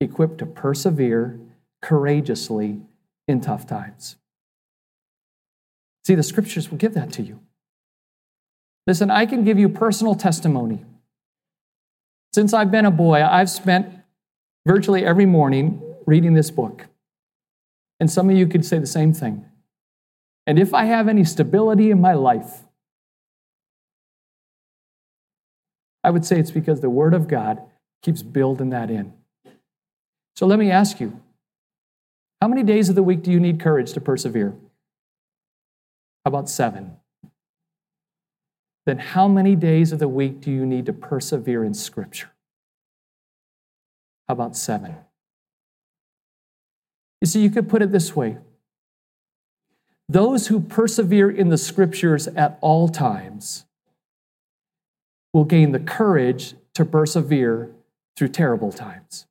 [0.00, 1.38] Equipped to persevere
[1.82, 2.80] courageously
[3.26, 4.16] in tough times.
[6.06, 7.40] See, the scriptures will give that to you.
[8.86, 10.82] Listen, I can give you personal testimony.
[12.32, 13.92] Since I've been a boy, I've spent
[14.66, 16.86] virtually every morning reading this book.
[18.00, 19.44] And some of you could say the same thing.
[20.46, 22.62] And if I have any stability in my life,
[26.02, 27.60] I would say it's because the Word of God
[28.02, 29.12] keeps building that in.
[30.36, 31.20] So let me ask you
[32.40, 34.54] how many days of the week do you need courage to persevere?
[36.24, 36.96] How about seven?
[38.86, 42.30] Then how many days of the week do you need to persevere in Scripture?
[44.28, 44.96] How about seven?
[47.20, 48.38] You see, you could put it this way
[50.08, 53.66] those who persevere in the scriptures at all times
[55.34, 57.70] will gain the courage to persevere
[58.16, 59.26] through terrible times.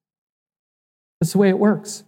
[1.19, 2.03] That's the way it works.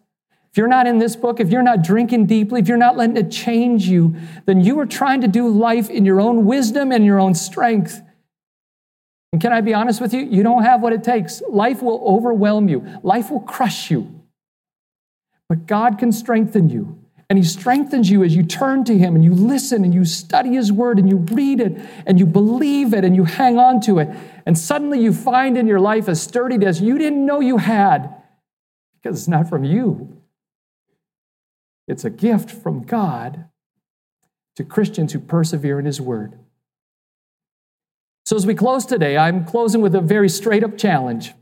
[0.52, 3.18] If you're not in this book, if you're not drinking deeply, if you're not letting
[3.18, 4.16] it change you,
[4.46, 8.02] then you are trying to do life in your own wisdom and your own strength.
[9.32, 10.22] And can I be honest with you?
[10.22, 11.42] You don't have what it takes.
[11.50, 14.19] Life will overwhelm you, life will crush you.
[15.50, 16.98] But God can strengthen you.
[17.30, 20.54] And He strengthens you as you turn to Him and you listen and you study
[20.54, 24.00] His Word and you read it and you believe it and you hang on to
[24.00, 24.10] it.
[24.46, 28.16] And suddenly you find in your life a sturdiness you didn't know you had
[28.96, 30.22] because it's not from you.
[31.88, 33.46] It's a gift from God
[34.56, 36.38] to Christians who persevere in His Word.
[38.26, 41.34] So, as we close today, I'm closing with a very straight up challenge.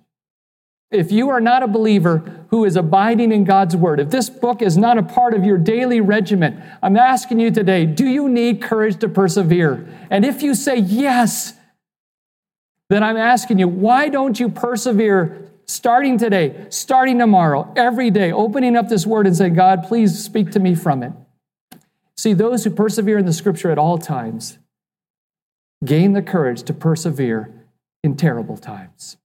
[0.90, 4.62] If you are not a believer who is abiding in God's Word, if this book
[4.62, 8.62] is not a part of your daily regimen, I'm asking you today do you need
[8.62, 9.88] courage to persevere?
[10.10, 11.54] And if you say yes,
[12.90, 18.78] then I'm asking you, why don't you persevere starting today, starting tomorrow, every day, opening
[18.78, 21.12] up this word and saying, God, please speak to me from it.
[22.16, 24.58] See, those who persevere in the scripture at all times
[25.84, 27.54] gain the courage to persevere
[28.04, 29.18] in terrible times.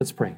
[0.00, 0.36] Let's pray.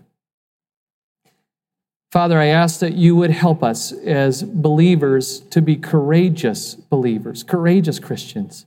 [2.11, 7.98] Father, I ask that you would help us as believers to be courageous believers, courageous
[7.98, 8.66] Christians.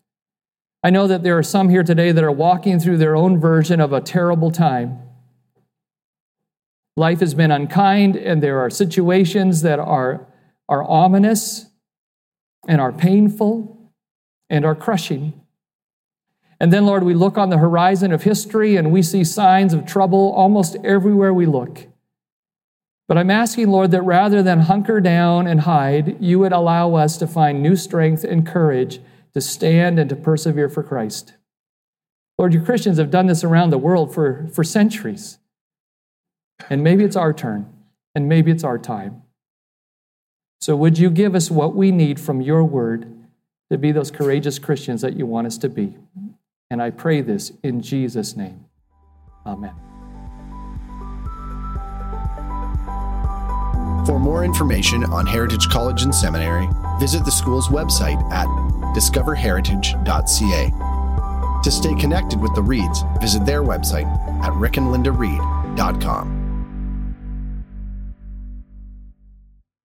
[0.83, 3.81] I know that there are some here today that are walking through their own version
[3.81, 4.99] of a terrible time.
[6.95, 10.27] Life has been unkind, and there are situations that are,
[10.69, 11.65] are ominous
[12.67, 13.91] and are painful
[14.49, 15.42] and are crushing.
[16.63, 19.85] And then, Lord, we look on the horizon of history and we see signs of
[19.85, 21.87] trouble almost everywhere we look.
[23.05, 27.17] But I'm asking, Lord, that rather than hunker down and hide, you would allow us
[27.17, 29.01] to find new strength and courage
[29.33, 31.33] to stand and to persevere for Christ.
[32.37, 35.39] Lord, your Christians have done this around the world for, for centuries.
[36.69, 37.73] And maybe it's our turn,
[38.15, 39.23] and maybe it's our time.
[40.61, 43.13] So, would you give us what we need from your word
[43.69, 45.97] to be those courageous Christians that you want us to be?
[46.69, 48.65] And I pray this in Jesus' name.
[49.45, 49.75] Amen.
[54.05, 56.67] For more information on Heritage College and Seminary,
[56.99, 58.47] visit the school's website at
[58.93, 60.73] discoverheritage.ca.
[61.63, 64.05] To stay connected with the Reeds, visit their website
[64.43, 66.42] at rickandlindareed.com.